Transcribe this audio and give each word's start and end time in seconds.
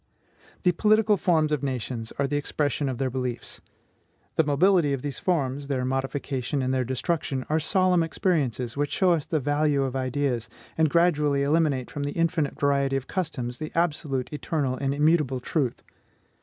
The 0.63 0.71
political 0.71 1.15
forms 1.15 1.51
of 1.51 1.61
nations 1.61 2.11
are 2.17 2.25
the 2.25 2.35
expression 2.35 2.89
of 2.89 2.97
their 2.97 3.11
beliefs. 3.11 3.61
The 4.35 4.43
mobility 4.43 4.93
of 4.93 5.03
these 5.03 5.19
forms, 5.19 5.67
their 5.67 5.85
modification 5.85 6.63
and 6.63 6.73
their 6.73 6.83
destruction, 6.83 7.45
are 7.49 7.59
solemn 7.59 8.01
experiences 8.01 8.75
which 8.75 8.91
show 8.93 9.11
us 9.11 9.27
the 9.27 9.39
value 9.39 9.83
of 9.83 9.95
ideas, 9.95 10.49
and 10.75 10.89
gradually 10.89 11.43
eliminate 11.43 11.91
from 11.91 12.01
the 12.01 12.13
infinite 12.13 12.59
variety 12.59 12.95
of 12.95 13.05
customs 13.05 13.59
the 13.59 13.71
absolute, 13.75 14.33
eternal, 14.33 14.75
and 14.75 14.95
immutable 14.95 15.39
truth. 15.39 15.83